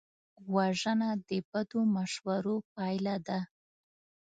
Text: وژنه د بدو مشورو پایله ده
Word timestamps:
وژنه 0.55 1.09
د 1.27 1.29
بدو 1.49 1.81
مشورو 1.95 2.55
پایله 2.73 3.15
ده 3.27 3.39